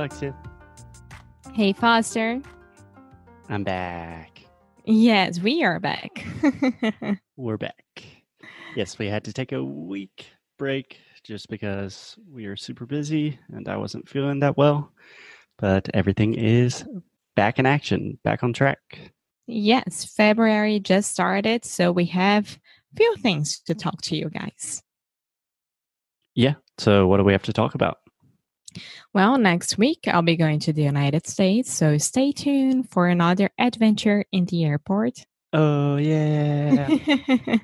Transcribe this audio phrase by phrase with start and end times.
[0.00, 0.34] Alexia.
[1.52, 2.40] Hey, Foster.
[3.50, 4.40] I'm back.
[4.86, 6.24] Yes, we are back.
[7.36, 8.02] We're back.
[8.74, 10.24] Yes, we had to take a week
[10.58, 14.90] break just because we are super busy and I wasn't feeling that well.
[15.58, 16.82] But everything is
[17.36, 19.12] back in action, back on track.
[19.46, 22.58] yes, February just started, so we have
[22.94, 24.82] a few things to talk to you guys.
[26.34, 26.54] Yeah.
[26.78, 27.98] So, what do we have to talk about?
[29.14, 33.50] Well, next week I'll be going to the United States, so stay tuned for another
[33.58, 35.24] adventure in the airport.
[35.52, 36.88] Oh, yeah.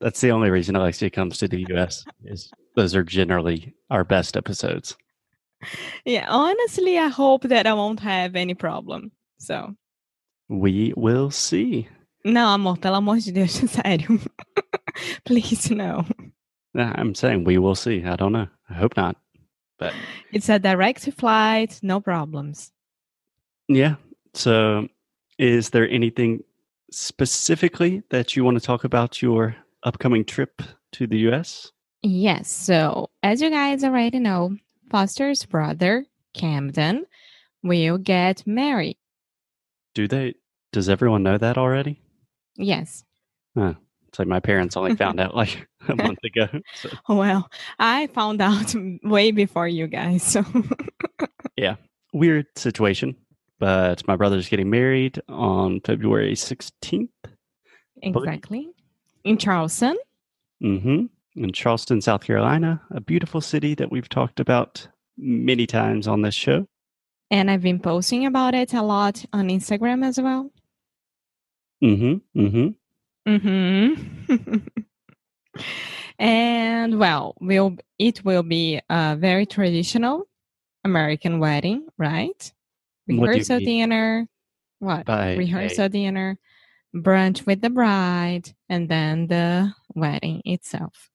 [0.00, 4.36] That's the only reason Alexia comes to the US is those are generally our best
[4.36, 4.96] episodes.
[6.04, 9.12] yeah, honestly, I hope that I won't have any problem.
[9.38, 9.74] So,
[10.48, 11.88] We will see.
[12.24, 14.20] não, amor, pelo amor de Deus, sério.
[15.24, 16.04] Please, no.
[16.74, 18.04] I'm saying we will see.
[18.04, 18.48] I don't know.
[18.68, 19.16] I hope not.
[19.78, 19.94] But
[20.32, 22.72] It's a direct flight, no problems.
[23.68, 23.96] Yeah.
[24.34, 24.88] So,
[25.38, 26.42] is there anything
[26.90, 31.72] specifically that you want to talk about your upcoming trip to the US?
[32.02, 32.50] Yes.
[32.50, 34.56] So, as you guys already know,
[34.90, 37.06] Foster's brother, Camden,
[37.62, 38.96] will get married.
[39.94, 40.34] Do they?
[40.72, 42.00] Does everyone know that already?
[42.56, 43.04] Yes.
[43.56, 46.48] It's like my parents only found out like a month ago.
[46.74, 47.48] So, Well,
[47.78, 50.22] I found out way before you guys.
[50.22, 50.44] So,
[51.56, 51.76] yeah,
[52.12, 53.16] weird situation.
[53.58, 57.08] But my brother's getting married on February 16th.
[58.02, 58.68] exactly.
[59.24, 59.96] In Charleston.
[60.62, 61.06] Mm-hmm.
[61.42, 64.86] In Charleston, South Carolina, a beautiful city that we've talked about
[65.16, 66.66] many times on this show.
[67.30, 70.50] And I've been posting about it a lot on Instagram as well.
[71.82, 72.40] Mm-hmm.
[72.40, 73.30] Mm-hmm.
[73.30, 74.58] Mm-hmm.
[76.18, 80.28] And well, will it will be a very traditional
[80.84, 82.52] American wedding, right?
[83.06, 84.26] What do you Rehearsal dinner.
[84.78, 85.06] What?
[85.06, 86.38] By a- Rehearsal dinner,
[86.94, 91.10] brunch with the bride, and then the wedding itself.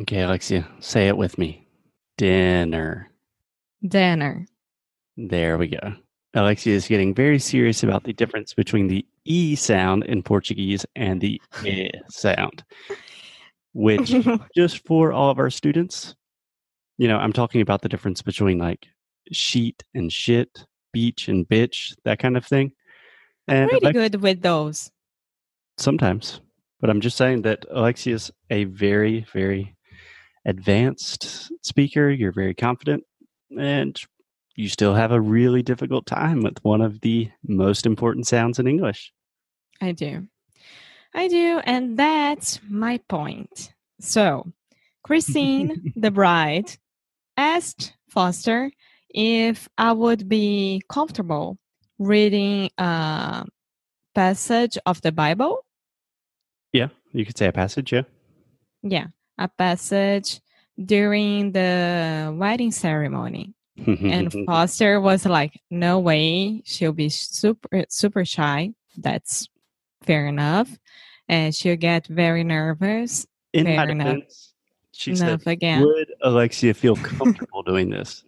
[0.00, 1.66] Okay, Alexia, say it with me.
[2.16, 3.10] Dinner.
[3.86, 4.46] Dinner.
[5.16, 5.94] There we go.
[6.34, 11.20] Alexia is getting very serious about the difference between the E sound in Portuguese and
[11.20, 12.64] the E sound,
[13.72, 14.14] which,
[14.56, 16.14] just for all of our students,
[16.98, 18.86] you know, I'm talking about the difference between like
[19.32, 22.72] sheet and shit, beach and bitch, that kind of thing.
[23.48, 24.90] And Pretty Alex- good with those.
[25.78, 26.40] sometimes,
[26.80, 29.74] but I'm just saying that Alexia's a very, very
[30.44, 32.10] advanced speaker.
[32.10, 33.04] You're very confident,
[33.58, 33.98] and
[34.54, 38.66] you still have a really difficult time with one of the most important sounds in
[38.66, 39.12] English.
[39.80, 40.28] I do.
[41.14, 41.60] I do.
[41.64, 43.72] And that's my point.
[44.00, 44.52] So,
[45.02, 46.76] Christine, the bride,
[47.36, 48.70] asked Foster
[49.10, 51.58] if I would be comfortable
[51.98, 53.44] reading a
[54.14, 55.64] passage of the Bible.
[56.72, 57.92] Yeah, you could say a passage.
[57.92, 58.02] Yeah.
[58.82, 59.06] Yeah,
[59.38, 60.40] a passage
[60.82, 63.54] during the wedding ceremony.
[63.76, 68.72] And Foster was like, no way, she'll be super, super shy.
[68.96, 69.48] That's
[70.04, 70.68] fair enough.
[71.28, 73.26] And she'll get very nervous.
[73.52, 74.06] in fair enough.
[74.06, 74.54] defense,
[74.92, 75.82] she said, enough again.
[75.82, 78.24] "Would Alexia feel comfortable doing this?"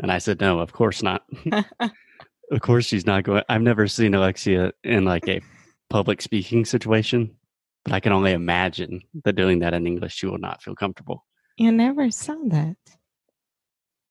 [0.00, 1.22] And I said, "No, of course not.
[2.50, 3.42] of course she's not going.
[3.48, 5.40] I've never seen Alexia in like a
[5.88, 7.36] public speaking situation,
[7.84, 11.26] but I can only imagine that doing that in English, she will not feel comfortable.
[11.56, 12.76] You never saw that.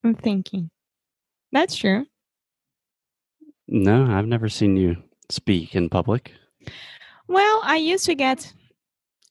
[0.03, 0.69] I'm thinking.
[1.51, 2.05] That's true.
[3.67, 4.97] No, I've never seen you
[5.29, 6.33] speak in public.
[7.29, 8.51] Well, I used to get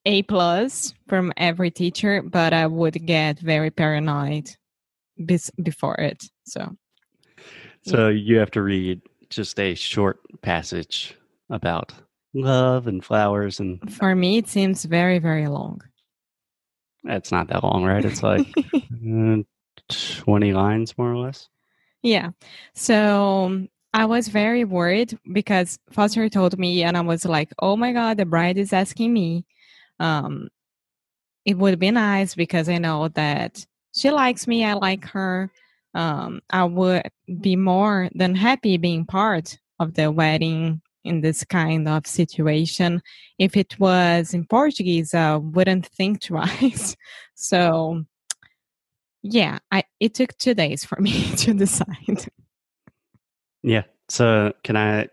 [0.07, 4.49] A plus from every teacher, but I would get very paranoid
[5.19, 6.23] bes- before it.
[6.47, 6.77] So
[7.83, 11.17] So you have to read just a short passage
[11.51, 11.93] about
[12.35, 15.83] love and flowers, and for me, it seems very, very long.
[17.05, 18.05] it's not that long, right?
[18.05, 19.43] It's like uh,
[19.89, 21.49] 20 lines more or less.
[22.03, 22.31] Yeah.
[22.75, 27.93] So I was very worried because Foster told me, and I was like, oh my
[27.93, 29.45] God, the bride is asking me.
[29.99, 30.49] Um,
[31.45, 33.65] it would be nice because I know that
[33.95, 35.51] she likes me, I like her.
[35.95, 41.89] Um, I would be more than happy being part of the wedding in this kind
[41.89, 43.03] of situation.
[43.39, 46.95] If it was in Portuguese, I wouldn't think twice.
[47.35, 48.05] so,
[49.23, 52.29] yeah, I it took two days for me to decide.
[53.63, 53.85] Yeah.
[54.09, 55.09] So, can I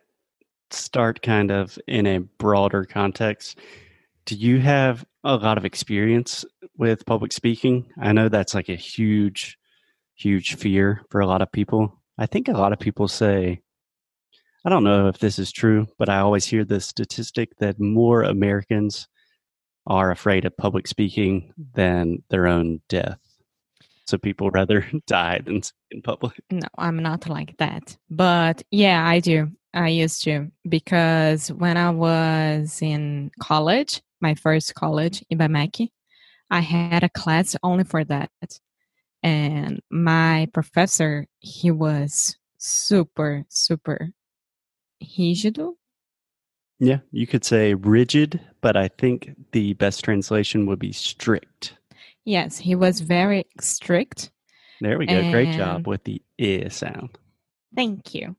[0.71, 3.59] start kind of in a broader context?
[4.25, 6.45] Do you have a lot of experience
[6.77, 7.85] with public speaking?
[7.99, 9.57] I know that's like a huge,
[10.15, 12.01] huge fear for a lot of people.
[12.17, 13.61] I think a lot of people say,
[14.65, 18.23] I don't know if this is true, but I always hear the statistic that more
[18.23, 19.07] Americans
[19.85, 23.19] are afraid of public speaking than their own death.
[24.05, 25.61] So people rather die than
[25.91, 26.39] in public.
[26.51, 27.97] No, I'm not like that.
[28.09, 29.51] But yeah, I do.
[29.73, 35.89] I used to because when I was in college, my first college, IBMEC,
[36.49, 38.29] I had a class only for that.
[39.21, 44.11] And my professor, he was super, super
[45.03, 45.73] rígido.
[46.79, 51.77] Yeah, you could say rigid, but I think the best translation would be strict.
[52.25, 54.31] Yes, he was very strict.
[54.81, 55.31] There we go.
[55.31, 57.17] Great job with the I sound.
[57.75, 58.35] Thank you.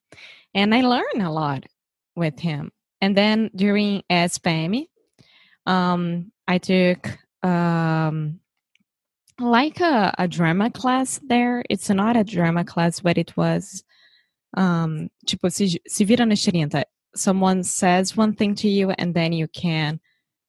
[0.55, 1.65] And I learned a lot
[2.17, 2.73] with him.
[3.01, 4.89] And then during ESPM,
[5.67, 8.41] um, I took um,
[9.39, 11.63] like a, a drama class there.
[11.71, 13.85] It's not a drama class, but it was
[14.57, 16.85] um, tipo, se, se vira na 30.
[17.15, 20.01] Someone says one thing to you and then you can,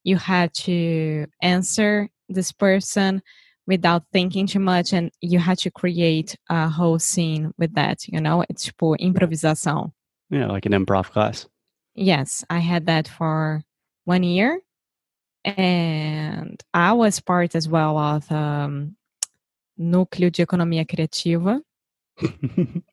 [0.04, 3.22] you have to answer this person
[3.66, 8.22] without thinking too much and you had to create a whole scene with that, you
[8.22, 8.44] know?
[8.50, 9.92] It's tipo improvisação.
[10.30, 11.48] Yeah, like an improv class.
[11.96, 13.64] Yes, I had that for
[14.06, 14.60] one year
[15.44, 18.96] and I was part as well of um,
[19.80, 21.62] Núcleo de Economia Criativa.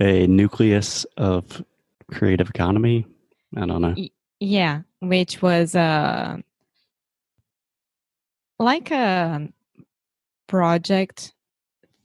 [0.00, 1.64] a nucleus of
[2.10, 3.06] creative economy.
[3.56, 3.94] I don't know.
[4.40, 6.38] Yeah, which was uh,
[8.62, 9.48] like a
[10.46, 11.34] project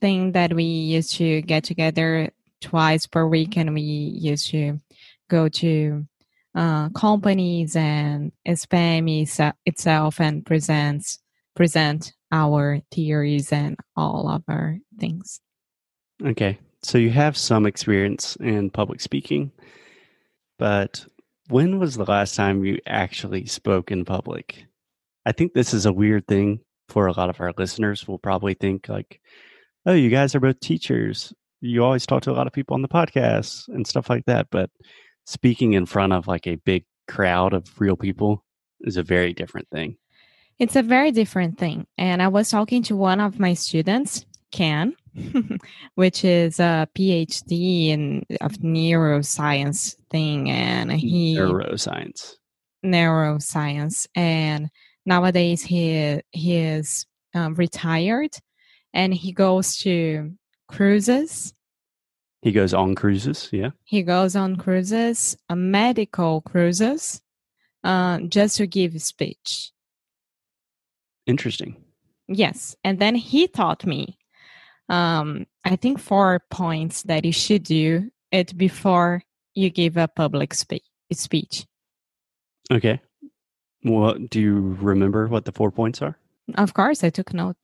[0.00, 4.80] thing that we used to get together twice per week and we used to
[5.28, 6.04] go to
[6.54, 11.18] uh, companies and ESPM itself and presents
[11.54, 15.40] present our theories and all of our things.
[16.24, 16.58] Okay.
[16.82, 19.50] So you have some experience in public speaking,
[20.58, 21.04] but
[21.48, 24.67] when was the last time you actually spoke in public?
[25.28, 28.08] I think this is a weird thing for a lot of our listeners.
[28.08, 29.20] Will probably think like,
[29.84, 31.34] "Oh, you guys are both teachers.
[31.60, 34.46] You always talk to a lot of people on the podcast and stuff like that."
[34.50, 34.70] But
[35.26, 38.42] speaking in front of like a big crowd of real people
[38.80, 39.98] is a very different thing.
[40.58, 41.86] It's a very different thing.
[41.98, 44.96] And I was talking to one of my students, Ken,
[45.94, 52.36] which is a PhD in of neuroscience thing, and he neuroscience,
[52.82, 54.70] neuroscience, and
[55.06, 58.30] nowadays he he is um, retired,
[58.92, 60.32] and he goes to
[60.68, 61.54] cruises.
[62.42, 63.70] He goes on cruises, yeah.
[63.84, 67.20] He goes on cruises, uh, medical cruises,
[67.82, 69.72] uh, just to give a speech.
[71.26, 71.76] Interesting.
[72.28, 74.18] Yes, and then he taught me
[74.88, 79.22] um, I think four points that you should do it before
[79.54, 81.66] you give a public spe- speech.
[82.70, 83.00] Okay.
[83.84, 86.18] Well, do you remember what the four points are?
[86.56, 87.56] Of course, I took note.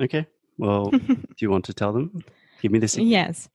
[0.00, 0.26] Okay.
[0.58, 2.22] Well, do you want to tell them?
[2.62, 3.06] Give me the secret.
[3.06, 3.48] Yes.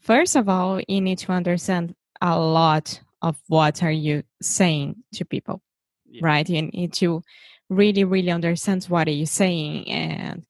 [0.00, 5.24] First of all, you need to understand a lot of what are you saying to
[5.24, 5.62] people,
[6.08, 6.20] yeah.
[6.22, 6.48] right?
[6.48, 7.22] You need to
[7.68, 10.46] really, really understand what are you saying and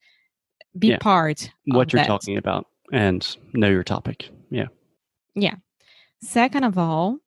[0.78, 0.98] be yeah.
[0.98, 2.06] part what you're that.
[2.06, 4.66] talking about and know your topic yeah
[5.34, 5.54] yeah
[6.22, 7.18] second of all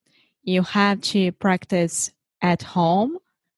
[0.43, 3.17] you have to practice at home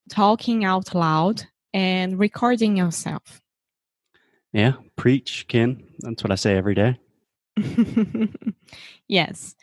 [0.09, 3.41] talking out loud and recording yourself
[4.53, 6.99] yeah preach ken that's what i say every day
[9.07, 9.55] yes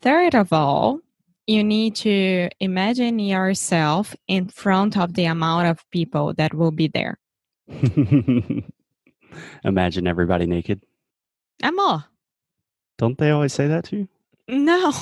[0.00, 1.00] third of all
[1.46, 6.88] you need to imagine yourself in front of the amount of people that will be
[6.88, 7.18] there
[9.64, 10.82] Imagine everybody naked.
[11.62, 12.08] Emma.
[12.98, 14.08] Don't they always say that to you?
[14.48, 14.92] No.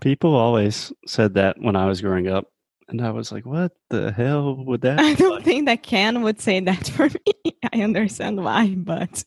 [0.00, 2.49] People always said that when I was growing up.
[2.90, 5.44] And I was like, what the hell would that I don't like?
[5.44, 7.56] think that Ken would say that for me.
[7.72, 9.24] I understand why, but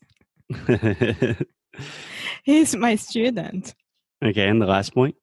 [2.44, 3.74] he's my student.
[4.24, 5.16] Okay, and the last point?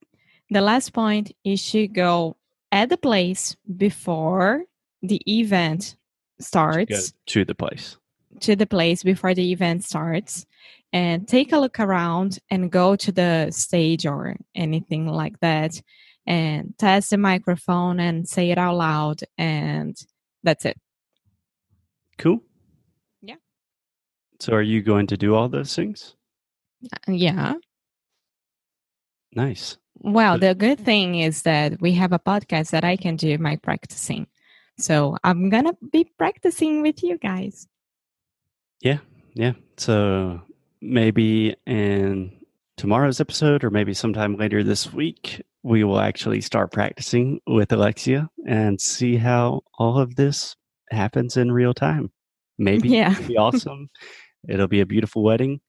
[0.50, 2.36] The last point is should go
[2.71, 4.63] at the place before
[5.01, 5.95] the event
[6.39, 7.13] starts.
[7.27, 7.98] to the place
[8.39, 10.45] to the place before the event starts
[10.93, 15.81] and take a look around and go to the stage or anything like that
[16.27, 19.97] and test the microphone and say it out loud and
[20.43, 20.77] that's it
[22.17, 22.43] Cool.
[23.21, 23.35] Yeah.
[24.39, 26.15] So are you going to do all those things?
[26.85, 27.53] Uh, yeah
[29.35, 29.77] Nice.
[29.95, 33.55] well the good thing is that we have a podcast that i can do my
[33.57, 34.27] practicing
[34.77, 37.67] so i'm gonna be practicing with you guys
[38.81, 38.97] Yeah,
[39.35, 39.53] Yeah.
[39.77, 40.41] So
[40.81, 42.31] maybe in
[42.77, 48.29] tomorrow's episode or maybe sometime later this week, we will actually start practicing with Alexia
[48.47, 50.55] and see how all of this
[50.91, 52.11] happens in real time.
[52.57, 53.11] Maybe Yeah.
[53.11, 53.89] it'll be awesome.
[54.47, 55.61] It'll be a beautiful wedding.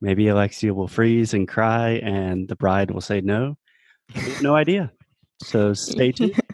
[0.00, 3.56] Maybe Alexia will freeze and cry and the bride will say no.
[4.14, 4.92] We have no idea.
[5.42, 6.40] So stay tuned.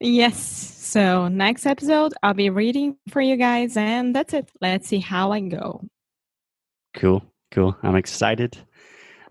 [0.00, 4.98] yes so next episode i'll be reading for you guys and that's it let's see
[4.98, 5.80] how i go
[6.94, 7.24] Cool.
[7.50, 7.76] Cool.
[7.82, 8.56] I'm excited.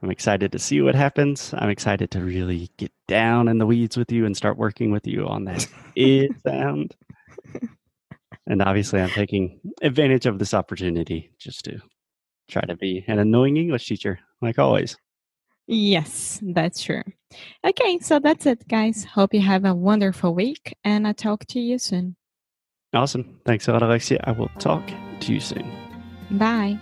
[0.03, 1.53] I'm excited to see what happens.
[1.57, 5.07] I'm excited to really get down in the weeds with you and start working with
[5.07, 6.93] you on that it sound.
[8.45, 11.79] And obviously, I'm taking advantage of this opportunity just to
[12.50, 14.98] try to be an annoying English teacher, like always.
[15.67, 17.03] Yes, that's true.
[17.65, 19.05] Okay, so that's it, guys.
[19.05, 22.17] Hope you have a wonderful week, and I'll talk to you soon.
[22.93, 23.39] Awesome.
[23.45, 24.22] Thanks a lot, Alexia.
[24.25, 24.86] I will talk
[25.22, 25.72] to you soon.
[26.31, 26.77] Bye.